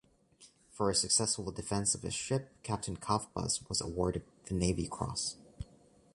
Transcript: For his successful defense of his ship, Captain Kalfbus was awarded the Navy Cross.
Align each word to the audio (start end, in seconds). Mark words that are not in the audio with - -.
For 0.71 0.89
his 0.89 0.99
successful 0.99 1.51
defense 1.51 1.93
of 1.93 2.01
his 2.01 2.15
ship, 2.15 2.49
Captain 2.63 2.97
Kalfbus 2.97 3.69
was 3.69 3.81
awarded 3.81 4.23
the 4.45 4.55
Navy 4.55 4.87
Cross. 4.87 5.35